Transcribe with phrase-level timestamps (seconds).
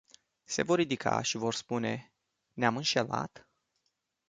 [0.45, 2.13] Se vor ridica și vor spune
[2.53, 3.47] "Ne-am înșelat”?